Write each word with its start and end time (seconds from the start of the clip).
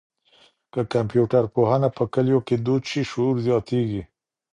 که 0.73 0.81
کمپيوټر 0.93 1.43
پوهنه 1.55 1.89
په 1.97 2.03
کلیو 2.13 2.39
کي 2.47 2.55
دود 2.65 2.83
شي، 2.89 3.01
شعور 3.11 3.35
زیاتېږي. 3.47 4.01